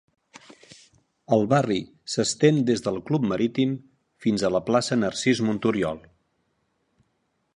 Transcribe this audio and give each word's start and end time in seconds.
El 1.35 1.43
barri 1.51 1.77
s'estén 2.13 2.57
des 2.69 2.81
del 2.87 2.97
club 3.11 3.29
marítim 3.33 3.77
fins 4.27 4.47
a 4.49 4.53
la 4.57 4.65
plaça 4.71 4.99
Narcís 5.05 5.43
Monturiol. 5.51 6.05